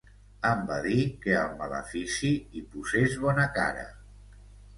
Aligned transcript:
Em 0.51 0.61
va 0.69 0.77
dir 0.85 1.03
que 1.25 1.35
al 1.41 1.51
malefici 1.59 2.31
hi 2.61 2.65
posés 2.73 3.15
bona 3.27 3.47
cara. 3.61 3.87